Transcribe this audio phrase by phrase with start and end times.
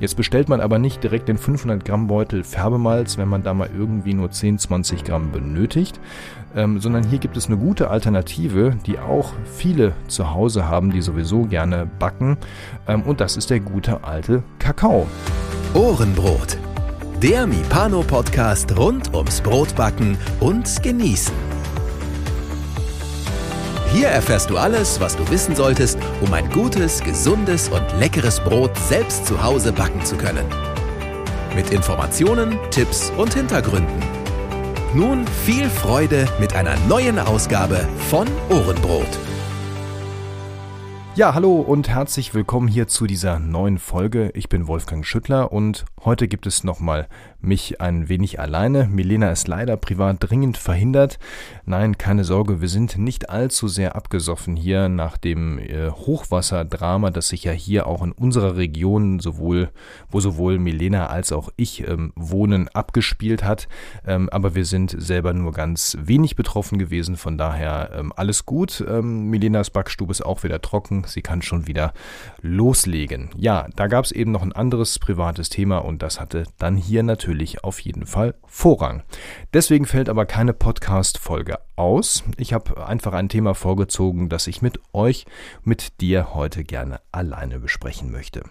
[0.00, 3.68] Jetzt bestellt man aber nicht direkt den 500 Gramm Beutel Färbemalz, wenn man da mal
[3.76, 6.00] irgendwie nur 10, 20 Gramm benötigt,
[6.56, 11.02] ähm, sondern hier gibt es eine gute Alternative, die auch viele zu Hause haben, die
[11.02, 12.38] sowieso gerne backen.
[12.88, 15.06] Ähm, und das ist der gute alte Kakao.
[15.74, 16.56] Ohrenbrot.
[17.22, 21.49] Der Mipano-Podcast rund ums Brotbacken und Genießen.
[23.92, 28.70] Hier erfährst du alles, was du wissen solltest, um ein gutes, gesundes und leckeres Brot
[28.76, 30.46] selbst zu Hause backen zu können.
[31.56, 34.00] Mit Informationen, Tipps und Hintergründen.
[34.94, 39.08] Nun viel Freude mit einer neuen Ausgabe von Ohrenbrot.
[41.16, 44.30] Ja, hallo und herzlich willkommen hier zu dieser neuen Folge.
[44.34, 47.08] Ich bin Wolfgang Schüttler und heute gibt es nochmal
[47.42, 48.86] mich ein wenig alleine.
[48.86, 51.18] Milena ist leider privat dringend verhindert.
[51.64, 57.28] Nein, keine Sorge, wir sind nicht allzu sehr abgesoffen hier nach dem äh, Hochwasserdrama, das
[57.28, 59.70] sich ja hier auch in unserer Region sowohl,
[60.10, 63.68] wo sowohl Milena als auch ich ähm, wohnen, abgespielt hat.
[64.06, 68.84] Ähm, aber wir sind selber nur ganz wenig betroffen gewesen, von daher ähm, alles gut.
[68.86, 71.92] Ähm, Milenas Backstube ist auch wieder trocken, sie kann schon wieder
[72.42, 73.30] loslegen.
[73.36, 77.02] Ja, da gab es eben noch ein anderes privates Thema und das hatte dann hier
[77.02, 79.02] natürlich auf jeden Fall Vorrang.
[79.52, 82.24] Deswegen fällt aber keine Podcast-Folge aus.
[82.38, 85.26] Ich habe einfach ein Thema vorgezogen, das ich mit euch,
[85.64, 88.42] mit dir heute gerne alleine besprechen möchte.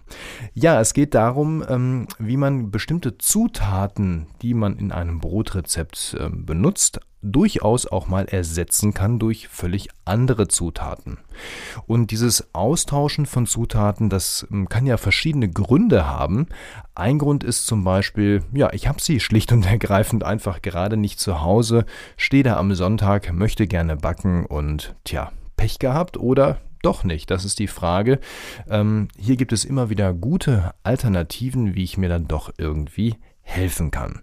[0.54, 6.44] Ja, es geht darum, ähm, wie man bestimmte Zutaten, die man in einem Brotrezept ähm,
[6.44, 11.18] benutzt, durchaus auch mal ersetzen kann durch völlig andere Zutaten.
[11.86, 16.46] Und dieses Austauschen von Zutaten, das ähm, kann ja verschiedene Gründe haben.
[16.94, 21.20] Ein Grund ist zum Beispiel, ja, ich habe sie schlicht und ergreifend einfach gerade nicht
[21.20, 21.84] zu Hause,
[22.16, 27.30] stehe da am Sonntag, möchte gerne backen und tja, Pech gehabt oder doch nicht?
[27.30, 28.20] Das ist die Frage.
[28.68, 33.16] Ähm, hier gibt es immer wieder gute Alternativen, wie ich mir dann doch irgendwie
[33.50, 34.20] helfen kann.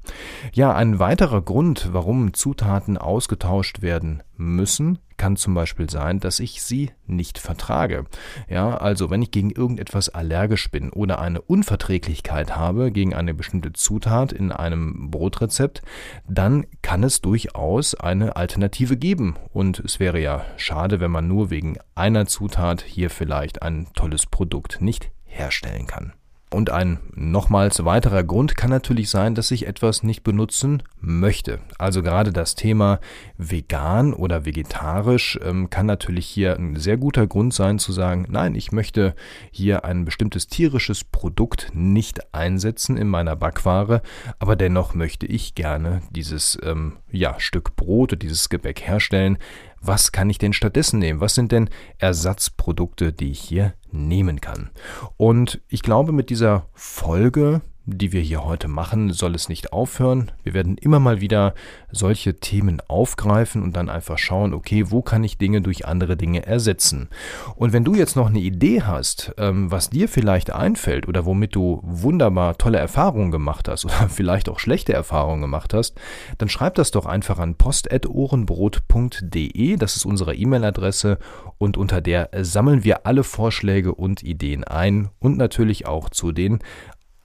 [0.53, 6.61] Ja, ein weiterer Grund, warum Zutaten ausgetauscht werden müssen, kann zum Beispiel sein, dass ich
[6.61, 8.05] sie nicht vertrage.
[8.47, 13.73] Ja, also wenn ich gegen irgendetwas allergisch bin oder eine Unverträglichkeit habe gegen eine bestimmte
[13.73, 15.81] Zutat in einem Brotrezept,
[16.27, 19.35] dann kann es durchaus eine Alternative geben.
[19.51, 24.27] Und es wäre ja schade, wenn man nur wegen einer Zutat hier vielleicht ein tolles
[24.27, 26.13] Produkt nicht herstellen kann.
[26.49, 31.59] Und ein nochmals weiterer Grund kann natürlich sein, dass ich etwas nicht benutzen möchte.
[31.77, 33.01] Also gerade das Thema
[33.37, 38.55] vegan oder vegetarisch ähm, kann natürlich hier ein sehr guter Grund sein zu sagen, nein,
[38.55, 39.13] ich möchte
[39.51, 44.01] hier ein bestimmtes tierisches Produkt nicht einsetzen in meiner Backware,
[44.39, 49.37] aber dennoch möchte ich gerne dieses ähm, ja, Stück Brot oder dieses Gebäck herstellen,
[49.87, 51.21] was kann ich denn stattdessen nehmen?
[51.21, 54.69] Was sind denn Ersatzprodukte, die ich hier nehmen kann?
[55.15, 60.33] Und ich glaube, mit dieser Folge die wir hier heute machen, soll es nicht aufhören.
[60.43, 61.53] Wir werden immer mal wieder
[61.89, 66.45] solche Themen aufgreifen und dann einfach schauen, okay, wo kann ich Dinge durch andere Dinge
[66.45, 67.07] ersetzen?
[67.55, 71.55] Und wenn du jetzt noch eine Idee hast, ähm, was dir vielleicht einfällt oder womit
[71.55, 75.95] du wunderbar tolle Erfahrungen gemacht hast oder vielleicht auch schlechte Erfahrungen gemacht hast,
[76.39, 79.77] dann schreib das doch einfach an post.ohrenbrot.de.
[79.77, 81.19] Das ist unsere E-Mail-Adresse
[81.57, 86.59] und unter der sammeln wir alle Vorschläge und Ideen ein und natürlich auch zu den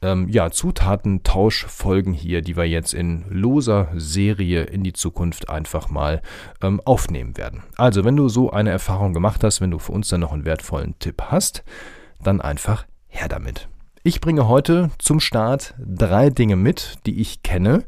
[0.02, 6.20] ähm, ja, Zutatentauschfolgen hier, die wir jetzt in loser Serie in die Zukunft einfach mal
[6.60, 7.62] ähm, aufnehmen werden.
[7.76, 10.44] Also, wenn du so eine Erfahrung gemacht hast, wenn du für uns dann noch einen
[10.44, 11.64] wertvollen Tipp hast,
[12.22, 13.68] dann einfach her damit.
[14.04, 17.84] Ich bringe heute zum Start drei Dinge mit, die ich kenne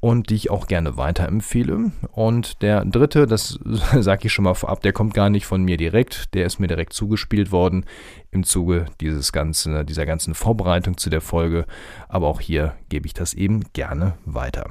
[0.00, 1.92] und die ich auch gerne weiterempfehle.
[2.10, 3.58] Und der dritte, das
[4.00, 6.68] sage ich schon mal vorab, der kommt gar nicht von mir direkt, der ist mir
[6.68, 7.84] direkt zugespielt worden
[8.30, 11.66] im Zuge dieses ganzen, dieser ganzen Vorbereitung zu der Folge.
[12.08, 14.70] Aber auch hier gebe ich das eben gerne weiter.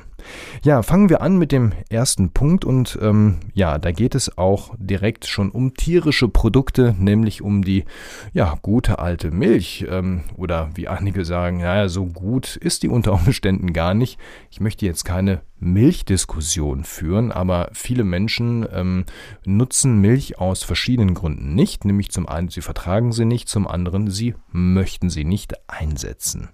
[0.63, 4.73] Ja, fangen wir an mit dem ersten Punkt und ähm, ja, da geht es auch
[4.77, 7.85] direkt schon um tierische Produkte, nämlich um die
[8.33, 13.13] ja gute alte Milch ähm, oder wie einige sagen, naja, so gut ist die unter
[13.13, 14.19] Umständen gar nicht.
[14.49, 19.05] Ich möchte jetzt keine Milchdiskussion führen, aber viele Menschen ähm,
[19.45, 24.09] nutzen Milch aus verschiedenen Gründen nicht, nämlich zum einen sie vertragen sie nicht, zum anderen
[24.09, 26.49] sie möchten sie nicht einsetzen.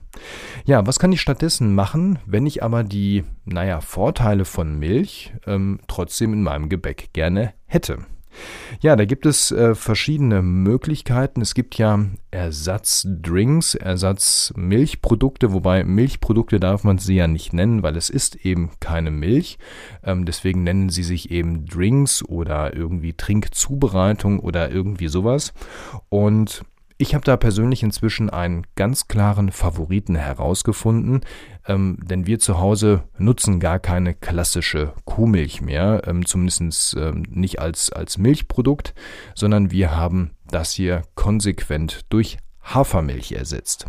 [0.65, 5.80] Ja, was kann ich stattdessen machen, wenn ich aber die, naja, Vorteile von Milch ähm,
[5.88, 8.00] trotzdem in meinem Gebäck gerne hätte?
[8.81, 11.42] Ja, da gibt es äh, verschiedene Möglichkeiten.
[11.42, 18.09] Es gibt ja Ersatzdrinks, Ersatzmilchprodukte, wobei Milchprodukte darf man sie ja nicht nennen, weil es
[18.09, 19.57] ist eben keine Milch.
[20.04, 25.54] Ähm, deswegen nennen sie sich eben Drinks oder irgendwie Trinkzubereitung oder irgendwie sowas.
[26.09, 26.63] Und
[27.03, 31.19] Ich habe da persönlich inzwischen einen ganz klaren Favoriten herausgefunden,
[31.67, 37.59] ähm, denn wir zu Hause nutzen gar keine klassische Kuhmilch mehr, ähm, zumindest ähm, nicht
[37.59, 38.94] als, als Milchprodukt,
[39.35, 43.85] sondern wir haben das hier konsequent durch Hafermilch ersetzt.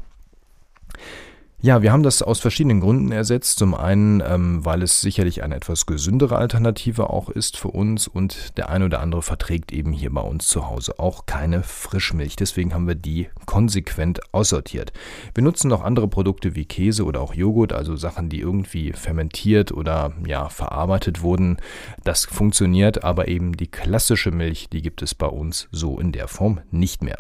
[1.64, 3.58] Ja, wir haben das aus verschiedenen Gründen ersetzt.
[3.58, 8.58] Zum einen, ähm, weil es sicherlich eine etwas gesündere Alternative auch ist für uns und
[8.58, 12.37] der eine oder andere verträgt eben hier bei uns zu Hause auch keine Frischmilch.
[12.37, 14.93] Deswegen haben wir die konsequent aussortiert.
[15.34, 19.72] Wir nutzen noch andere Produkte wie Käse oder auch Joghurt, also Sachen, die irgendwie fermentiert
[19.72, 21.56] oder ja, verarbeitet wurden.
[22.05, 26.28] Das funktioniert, aber eben die klassische Milch, die gibt es bei uns so in der
[26.28, 27.17] Form nicht mehr.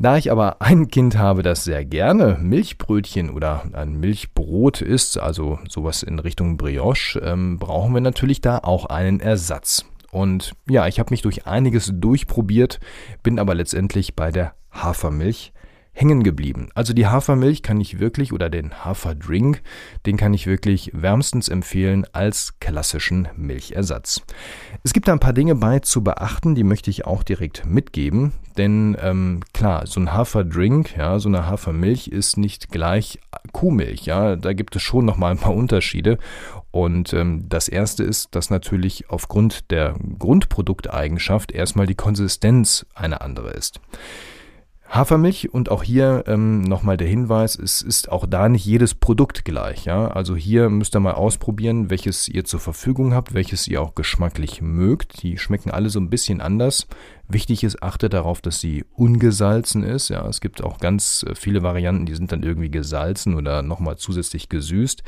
[0.00, 5.58] Da ich aber ein Kind habe, das sehr gerne Milchbrötchen oder ein Milchbrot isst, also
[5.68, 9.84] sowas in Richtung Brioche, ähm, brauchen wir natürlich da auch einen Ersatz.
[10.12, 12.78] Und ja, ich habe mich durch einiges durchprobiert,
[13.24, 15.52] bin aber letztendlich bei der Hafermilch
[15.98, 16.68] hängen geblieben.
[16.74, 19.62] Also die Hafermilch kann ich wirklich oder den Haferdrink,
[20.06, 24.22] den kann ich wirklich wärmstens empfehlen als klassischen Milchersatz.
[24.84, 28.32] Es gibt da ein paar Dinge bei zu beachten, die möchte ich auch direkt mitgeben,
[28.56, 33.18] denn ähm, klar, so ein Haferdrink, ja, so eine Hafermilch ist nicht gleich
[33.52, 36.18] Kuhmilch, ja, da gibt es schon noch mal ein paar Unterschiede
[36.70, 43.50] und ähm, das erste ist, dass natürlich aufgrund der Grundprodukteigenschaft erstmal die Konsistenz eine andere
[43.50, 43.80] ist.
[44.90, 49.44] Hafermilch und auch hier ähm, nochmal der Hinweis, es ist auch da nicht jedes Produkt
[49.44, 49.84] gleich.
[49.84, 50.08] Ja?
[50.08, 54.62] Also hier müsst ihr mal ausprobieren, welches ihr zur Verfügung habt, welches ihr auch geschmacklich
[54.62, 55.22] mögt.
[55.22, 56.86] Die schmecken alle so ein bisschen anders.
[57.28, 60.08] Wichtig ist, achtet darauf, dass sie ungesalzen ist.
[60.08, 60.26] Ja?
[60.26, 64.48] Es gibt auch ganz äh, viele Varianten, die sind dann irgendwie gesalzen oder nochmal zusätzlich
[64.48, 65.02] gesüßt.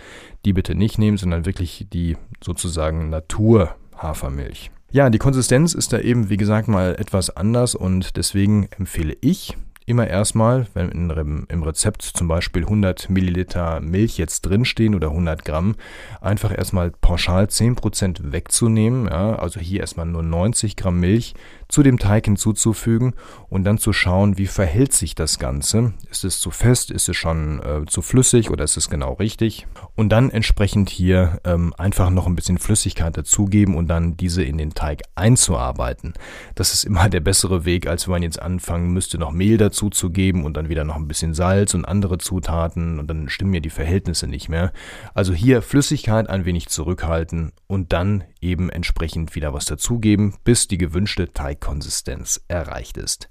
[0.44, 4.70] Die bitte nicht nehmen, sondern wirklich die sozusagen Natur-Hafermilch.
[4.92, 9.56] Ja, die Konsistenz ist da eben, wie gesagt, mal etwas anders und deswegen empfehle ich,
[9.90, 11.10] immer erstmal, wenn
[11.48, 15.74] im Rezept zum Beispiel 100 Milliliter Milch jetzt drinstehen oder 100 Gramm,
[16.20, 19.06] einfach erstmal pauschal 10% wegzunehmen.
[19.06, 21.34] Ja, also hier erstmal nur 90 Gramm Milch
[21.70, 23.14] zu dem Teig hinzuzufügen
[23.48, 25.92] und dann zu schauen, wie verhält sich das Ganze.
[26.10, 29.66] Ist es zu fest, ist es schon äh, zu flüssig oder ist es genau richtig?
[29.94, 34.58] Und dann entsprechend hier ähm, einfach noch ein bisschen Flüssigkeit dazugeben und dann diese in
[34.58, 36.14] den Teig einzuarbeiten.
[36.54, 39.79] Das ist immer der bessere Weg, als wenn man jetzt anfangen müsste, noch Mehl dazu
[39.88, 43.52] zu geben und dann wieder noch ein bisschen Salz und andere Zutaten und dann stimmen
[43.52, 44.72] mir die Verhältnisse nicht mehr.
[45.14, 50.78] Also hier Flüssigkeit ein wenig zurückhalten und dann eben entsprechend wieder was dazugeben, bis die
[50.78, 53.30] gewünschte Teigkonsistenz erreicht ist.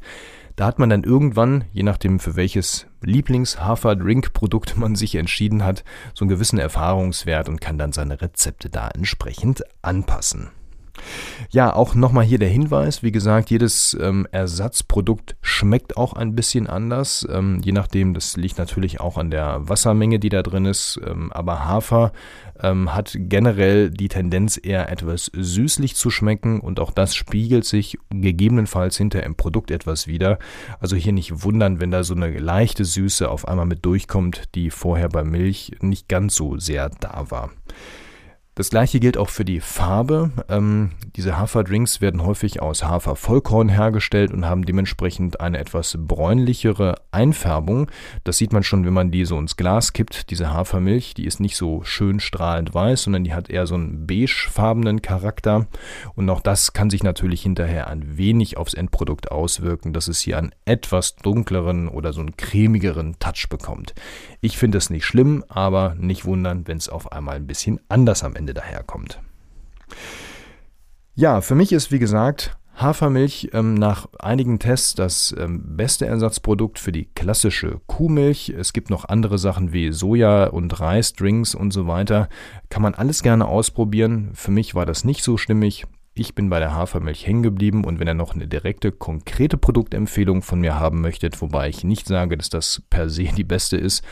[0.55, 6.25] Da hat man dann irgendwann, je nachdem für welches Lieblings-Hafer-Drink-Produkt man sich entschieden hat, so
[6.25, 10.49] einen gewissen Erfahrungswert und kann dann seine Rezepte da entsprechend anpassen.
[11.49, 16.67] Ja, auch nochmal hier der Hinweis, wie gesagt, jedes ähm, Ersatzprodukt schmeckt auch ein bisschen
[16.67, 20.99] anders, ähm, je nachdem, das liegt natürlich auch an der Wassermenge, die da drin ist,
[21.05, 22.11] ähm, aber Hafer
[22.61, 27.97] ähm, hat generell die Tendenz eher etwas süßlich zu schmecken und auch das spiegelt sich
[28.09, 30.39] gegebenenfalls hinter im Produkt etwas wieder.
[30.79, 34.69] Also hier nicht wundern, wenn da so eine leichte Süße auf einmal mit durchkommt, die
[34.69, 37.49] vorher bei Milch nicht ganz so sehr da war.
[38.55, 40.31] Das gleiche gilt auch für die Farbe.
[40.49, 47.89] Ähm, diese Haferdrinks werden häufig aus Hafervollkorn hergestellt und haben dementsprechend eine etwas bräunlichere Einfärbung.
[48.25, 50.29] Das sieht man schon, wenn man die so ins Glas kippt.
[50.29, 54.07] Diese Hafermilch, die ist nicht so schön strahlend weiß, sondern die hat eher so einen
[54.07, 55.67] beigefarbenen Charakter.
[56.15, 60.37] Und auch das kann sich natürlich hinterher ein wenig aufs Endprodukt auswirken, dass es hier
[60.37, 63.93] einen etwas dunkleren oder so einen cremigeren Touch bekommt.
[64.41, 68.23] Ich finde es nicht schlimm, aber nicht wundern, wenn es auf einmal ein bisschen anders
[68.23, 69.21] am Ende daherkommt.
[71.13, 76.79] Ja, für mich ist wie gesagt Hafermilch ähm, nach einigen Tests das ähm, beste Ersatzprodukt
[76.79, 78.53] für die klassische Kuhmilch.
[78.57, 82.29] Es gibt noch andere Sachen wie Soja und Reisdrinks und so weiter.
[82.69, 84.29] Kann man alles gerne ausprobieren.
[84.33, 85.85] Für mich war das nicht so stimmig.
[86.19, 90.41] Ich bin bei der Hafermilch hängen geblieben und wenn ihr noch eine direkte, konkrete Produktempfehlung
[90.41, 94.03] von mir haben möchtet, wobei ich nicht sage, dass das per se die beste ist,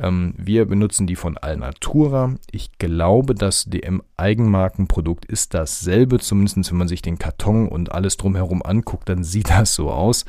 [0.00, 2.36] ähm, wir benutzen die von Alnatura.
[2.52, 8.16] Ich glaube, das DM Eigenmarkenprodukt ist dasselbe, zumindest wenn man sich den Karton und alles
[8.16, 10.26] drumherum anguckt, dann sieht das so aus.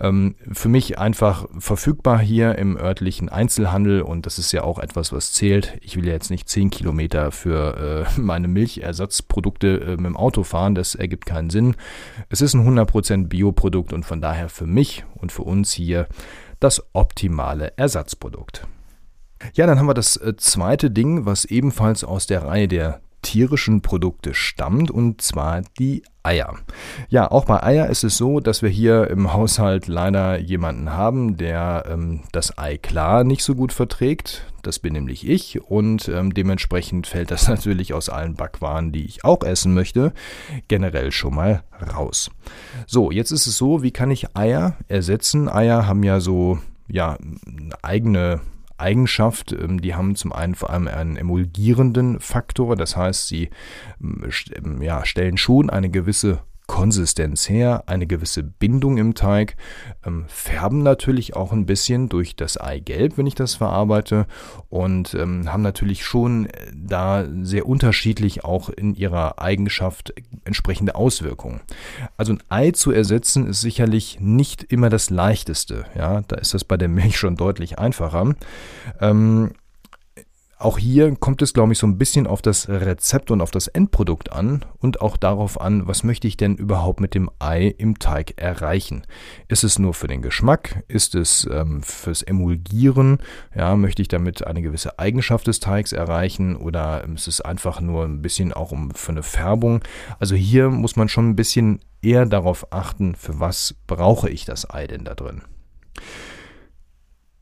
[0.00, 5.12] Ähm, für mich einfach verfügbar hier im örtlichen Einzelhandel und das ist ja auch etwas,
[5.12, 5.76] was zählt.
[5.82, 10.42] Ich will ja jetzt nicht 10 Kilometer für äh, meine Milchersatzprodukte äh, mit dem Auto
[10.42, 11.76] fahren fahren, das ergibt keinen Sinn.
[12.28, 16.06] Es ist ein 100% Bioprodukt und von daher für mich und für uns hier
[16.60, 18.66] das optimale Ersatzprodukt.
[19.54, 23.82] Ja, dann haben wir das äh, zweite Ding, was ebenfalls aus der Reihe der tierischen
[23.82, 26.54] Produkte stammt, und zwar die Eier.
[27.08, 31.36] Ja, auch bei Eier ist es so, dass wir hier im Haushalt leider jemanden haben,
[31.36, 34.44] der ähm, das Ei klar nicht so gut verträgt.
[34.62, 39.24] Das bin nämlich ich und ähm, dementsprechend fällt das natürlich aus allen Backwaren, die ich
[39.24, 40.12] auch essen möchte,
[40.68, 41.62] generell schon mal
[41.94, 42.30] raus.
[42.86, 45.48] So, jetzt ist es so, wie kann ich Eier ersetzen?
[45.48, 46.58] Eier haben ja so
[46.88, 47.16] ja
[47.82, 48.40] eigene
[48.80, 49.52] Eigenschaft.
[49.52, 53.50] Ähm, die haben zum einen vor allem einen emulgierenden Faktor, das heißt, sie
[54.00, 59.56] ähm, ähm, ja, stellen schon eine gewisse Konsistenz her, eine gewisse Bindung im Teig,
[60.06, 64.26] ähm, färben natürlich auch ein bisschen durch das Eigelb, wenn ich das verarbeite
[64.68, 71.60] und ähm, haben natürlich schon äh, da sehr unterschiedlich auch in ihrer Eigenschaft entsprechende Auswirkungen.
[72.16, 75.86] Also ein Ei zu ersetzen ist sicherlich nicht immer das leichteste.
[75.96, 78.36] Ja, da ist das bei der Milch schon deutlich einfacher.
[79.00, 79.50] Ähm,
[80.60, 83.66] auch hier kommt es, glaube ich, so ein bisschen auf das Rezept und auf das
[83.66, 87.98] Endprodukt an und auch darauf an, was möchte ich denn überhaupt mit dem Ei im
[87.98, 89.06] Teig erreichen.
[89.48, 90.84] Ist es nur für den Geschmack?
[90.86, 93.18] Ist es ähm, fürs Emulgieren?
[93.54, 98.04] Ja, möchte ich damit eine gewisse Eigenschaft des Teigs erreichen oder ist es einfach nur
[98.04, 99.80] ein bisschen auch um für eine Färbung?
[100.18, 104.68] Also hier muss man schon ein bisschen eher darauf achten, für was brauche ich das
[104.68, 105.42] Ei denn da drin.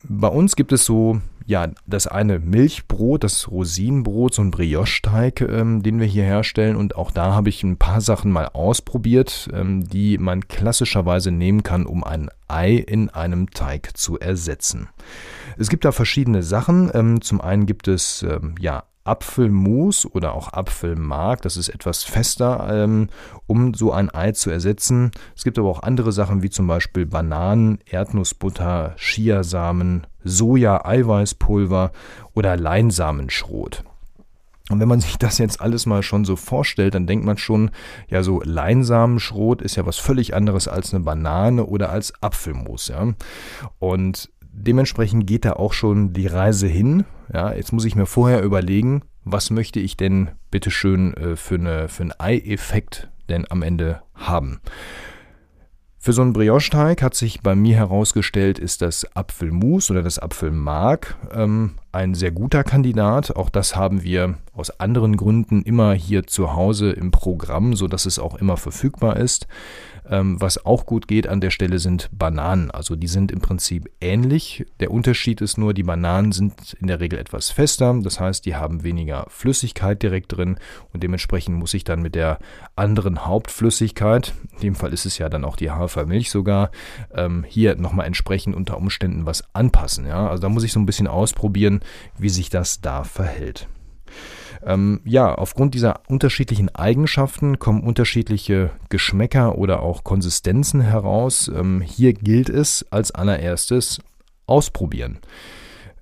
[0.07, 5.81] Bei uns gibt es so ja, das eine Milchbrot, das Rosinenbrot, so ein Brioche-Teig, ähm,
[5.81, 6.75] den wir hier herstellen.
[6.75, 11.63] Und auch da habe ich ein paar Sachen mal ausprobiert, ähm, die man klassischerweise nehmen
[11.63, 14.89] kann, um ein Ei in einem Teig zu ersetzen.
[15.57, 16.91] Es gibt da verschiedene Sachen.
[16.93, 22.67] Ähm, zum einen gibt es ähm, ja Apfelmus oder auch Apfelmark, das ist etwas fester,
[22.71, 23.09] ähm,
[23.47, 25.09] um so ein Ei zu ersetzen.
[25.35, 31.91] Es gibt aber auch andere Sachen wie zum Beispiel Bananen, Erdnussbutter, Chiasamen, Soja-Eiweißpulver
[32.35, 33.83] oder Leinsamenschrot.
[34.69, 37.71] Und wenn man sich das jetzt alles mal schon so vorstellt, dann denkt man schon,
[38.07, 43.13] ja, so Leinsamenschrot ist ja was völlig anderes als eine Banane oder als Apfelmus, ja.
[43.79, 44.29] Und
[44.63, 47.05] dementsprechend geht da auch schon die Reise hin.
[47.33, 51.87] Ja, jetzt muss ich mir vorher überlegen, was möchte ich denn bitteschön äh, für, eine,
[51.87, 54.59] für einen Ei-Effekt denn am Ende haben.
[56.01, 61.17] Für so einen Brioche-Teig hat sich bei mir herausgestellt, ist das Apfelmus oder das Apfelmark
[61.33, 63.35] ähm, ein sehr guter Kandidat.
[63.35, 68.19] Auch das haben wir aus anderen Gründen immer hier zu Hause im Programm, sodass es
[68.19, 69.47] auch immer verfügbar ist.
[70.09, 72.71] Ähm, was auch gut geht an der Stelle sind Bananen.
[72.71, 74.65] Also die sind im Prinzip ähnlich.
[74.79, 77.95] Der Unterschied ist nur, die Bananen sind in der Regel etwas fester.
[78.01, 80.57] Das heißt, die haben weniger Flüssigkeit direkt drin
[80.93, 82.39] und dementsprechend muss ich dann mit der
[82.75, 86.71] anderen Hauptflüssigkeit, in dem Fall ist es ja dann auch die Hafermilch sogar,
[87.13, 90.07] ähm, hier nochmal entsprechend unter Umständen was anpassen.
[90.07, 90.27] Ja?
[90.27, 91.78] Also da muss ich so ein bisschen ausprobieren,
[92.17, 93.67] wie sich das da verhält.
[94.63, 101.49] Ähm, ja, aufgrund dieser unterschiedlichen Eigenschaften kommen unterschiedliche Geschmäcker oder auch Konsistenzen heraus.
[101.53, 103.99] Ähm, hier gilt es als allererstes
[104.47, 105.19] ausprobieren.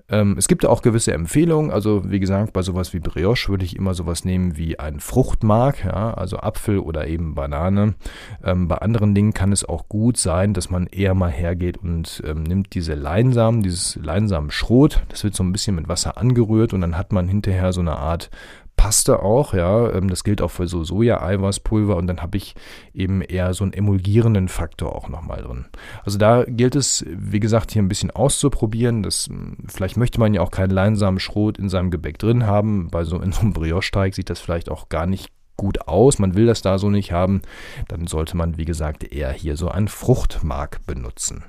[0.09, 1.71] Ähm, es gibt auch gewisse Empfehlungen.
[1.71, 5.83] Also wie gesagt, bei sowas wie Brioche würde ich immer sowas nehmen wie ein Fruchtmark,
[5.83, 7.95] ja, also Apfel oder eben Banane.
[8.43, 12.23] Ähm, bei anderen Dingen kann es auch gut sein, dass man eher mal hergeht und
[12.25, 15.03] ähm, nimmt diese Leinsamen, dieses Leinsamenschrot.
[15.09, 17.97] Das wird so ein bisschen mit Wasser angerührt und dann hat man hinterher so eine
[17.97, 18.29] Art
[18.77, 19.91] passte auch, ja.
[19.91, 22.55] Ähm, das gilt auch für so Soja-Eiweißpulver und dann habe ich
[22.93, 25.65] eben eher so einen emulgierenden Faktor auch nochmal drin.
[26.05, 29.03] Also da gilt es, wie gesagt, hier ein bisschen auszuprobieren.
[29.03, 32.87] Das, hm, vielleicht möchte man ja auch keinen leinsamen Schrot in seinem Gebäck drin haben.
[32.89, 36.19] Bei so in so einem Brioche-Teig sieht das vielleicht auch gar nicht gut aus.
[36.19, 37.41] Man will das da so nicht haben.
[37.87, 41.43] Dann sollte man, wie gesagt, eher hier so ein Fruchtmark benutzen.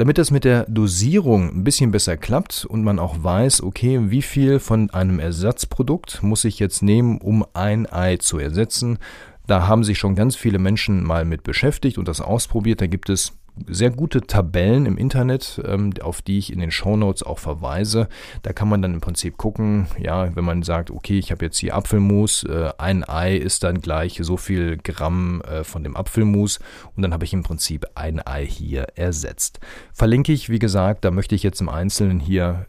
[0.00, 4.22] Damit das mit der Dosierung ein bisschen besser klappt und man auch weiß, okay, wie
[4.22, 8.98] viel von einem Ersatzprodukt muss ich jetzt nehmen, um ein Ei zu ersetzen,
[9.46, 12.80] da haben sich schon ganz viele Menschen mal mit beschäftigt und das ausprobiert.
[12.80, 13.34] Da gibt es
[13.66, 18.08] sehr gute Tabellen im Internet, ähm, auf die ich in den Show Notes auch verweise.
[18.42, 21.58] Da kann man dann im Prinzip gucken, ja, wenn man sagt, okay, ich habe jetzt
[21.58, 26.58] hier Apfelmus, äh, ein Ei ist dann gleich so viel Gramm äh, von dem Apfelmus
[26.96, 29.60] und dann habe ich im Prinzip ein Ei hier ersetzt.
[29.92, 32.66] Verlinke ich, wie gesagt, da möchte ich jetzt im Einzelnen hier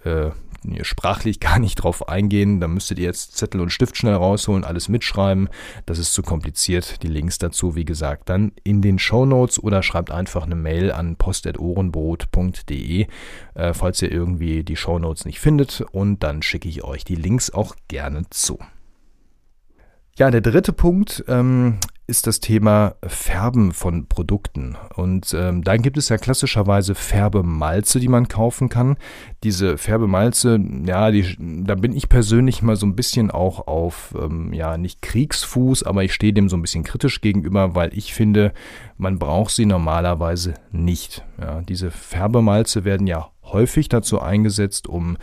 [0.84, 2.60] sprachlich gar nicht drauf eingehen.
[2.60, 5.50] Da müsstet ihr jetzt Zettel und Stift schnell rausholen, alles mitschreiben.
[5.86, 7.04] Das ist zu kompliziert.
[7.04, 10.92] Die Links dazu, wie gesagt, dann in den Show Notes oder schreibt einfach eine Mail
[10.92, 13.08] an post.ohrenbrot.de,
[13.56, 15.82] äh, falls ihr irgendwie die Show Notes nicht findet.
[15.92, 18.60] Und dann schicke ich euch die Links auch gerne zu.
[20.18, 21.78] Ja, der dritte Punkt ähm,
[22.12, 24.76] ist das Thema Färben von Produkten.
[24.96, 28.98] Und ähm, da gibt es ja klassischerweise Färbemalze, die man kaufen kann.
[29.46, 34.52] Diese Färbemalze, ja, die, da bin ich persönlich mal so ein bisschen auch auf, ähm,
[34.52, 38.52] ja, nicht Kriegsfuß, aber ich stehe dem so ein bisschen kritisch gegenüber, weil ich finde,
[38.98, 41.24] man braucht sie normalerweise nicht.
[41.40, 45.18] Ja, diese Färbemalze werden ja häufig dazu eingesetzt, um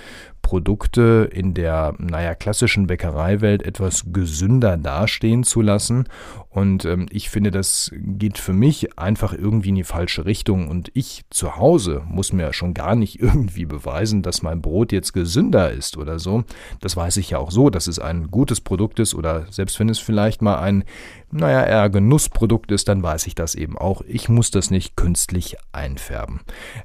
[0.49, 6.09] Produkte in der, naja, klassischen Bäckereiwelt etwas gesünder dastehen zu lassen.
[6.49, 10.69] Und ähm, ich finde, das geht für mich einfach irgendwie in die falsche Richtung.
[10.69, 15.13] Und ich zu Hause muss mir schon gar nicht irgendwie beweisen, dass mein Brot jetzt
[15.13, 16.45] gesünder ist oder so.
[16.81, 19.91] Das weiß ich ja auch so, dass es ein gutes Produkt ist oder selbst wenn
[19.91, 20.85] es vielleicht mal ein,
[21.31, 24.01] naja, eher Genussprodukt ist, dann weiß ich das eben auch.
[24.09, 26.41] Ich muss das nicht künstlich einfärben.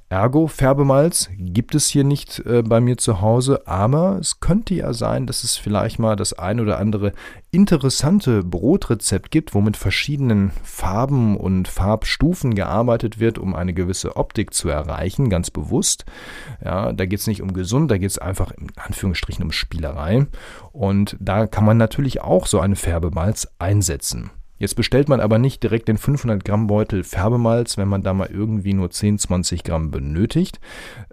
[0.10, 4.94] Ergo, Färbemalz gibt es hier nicht äh, bei mir zu Hause aber es könnte ja
[4.94, 7.14] sein, dass es vielleicht mal das ein oder andere
[7.52, 14.54] interessante Brotrezept gibt, wo mit verschiedenen Farben und Farbstufen gearbeitet wird, um eine gewisse Optik
[14.54, 16.06] zu erreichen, ganz bewusst.
[16.64, 20.28] Ja, da geht es nicht um gesund, da geht es einfach in Anführungsstrichen um Spielerei.
[20.72, 24.32] Und da kann man natürlich auch so eine Färbemalz einsetzen.
[24.58, 28.30] Jetzt bestellt man aber nicht direkt den 500 Gramm Beutel Färbemalz, wenn man da mal
[28.32, 30.60] irgendwie nur 10, 20 Gramm benötigt,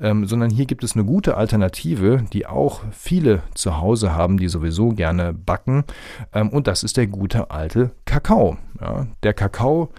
[0.01, 4.49] ähm, sondern hier gibt es eine gute Alternative, die auch viele zu Hause haben, die
[4.49, 5.85] sowieso gerne backen.
[6.33, 8.59] Ähm, und das ist der gute alte Kakao.
[8.81, 9.91] Ja, der Kakao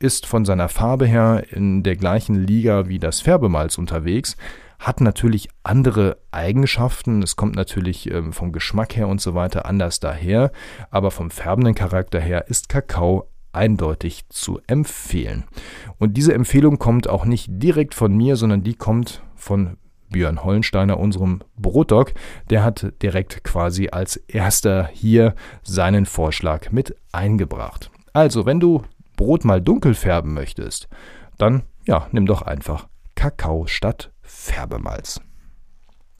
[0.00, 4.36] ist von seiner Farbe her in der gleichen Liga wie das Färbemalz unterwegs
[4.78, 7.22] hat natürlich andere Eigenschaften.
[7.22, 10.52] Es kommt natürlich ähm, vom Geschmack her und so weiter anders daher,
[10.90, 15.44] aber vom färbenden Charakter her ist Kakao eindeutig zu empfehlen.
[15.98, 19.78] Und diese Empfehlung kommt auch nicht direkt von mir, sondern die kommt von
[20.10, 22.12] Björn Hollensteiner, unserem Brotdog.
[22.50, 27.90] Der hat direkt quasi als erster hier seinen Vorschlag mit eingebracht.
[28.12, 28.84] Also, wenn du
[29.16, 30.88] Brot mal dunkel färben möchtest,
[31.36, 35.20] dann ja, nimm doch einfach Kakao statt Färbemalz.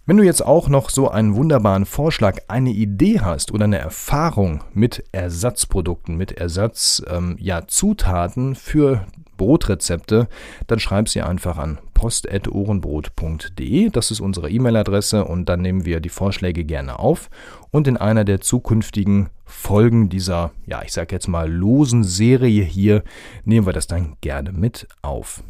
[0.04, 4.64] Wenn du jetzt auch noch so einen wunderbaren Vorschlag, eine Idee hast oder eine Erfahrung
[4.72, 9.06] mit Ersatzprodukten, mit Ersatzzutaten ähm, ja, für
[9.36, 10.26] Brotrezepte,
[10.66, 13.90] dann schreib sie einfach an post.ohrenbrot.de.
[13.90, 17.30] Das ist unsere E-Mail-Adresse und dann nehmen wir die Vorschläge gerne auf.
[17.70, 23.04] Und in einer der zukünftigen Folgen dieser, ja, ich sag jetzt mal losen Serie hier,
[23.44, 25.44] nehmen wir das dann gerne mit auf.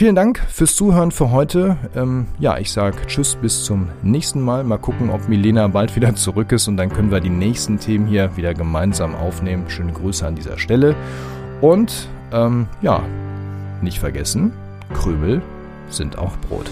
[0.00, 1.76] Vielen Dank fürs Zuhören für heute.
[1.96, 4.62] Ähm, ja, ich sage Tschüss, bis zum nächsten Mal.
[4.62, 8.06] Mal gucken, ob Milena bald wieder zurück ist und dann können wir die nächsten Themen
[8.06, 9.68] hier wieder gemeinsam aufnehmen.
[9.68, 10.94] Schöne Grüße an dieser Stelle.
[11.60, 13.02] Und ähm, ja,
[13.82, 14.52] nicht vergessen,
[14.94, 15.42] Krümel
[15.90, 16.70] sind auch Brot.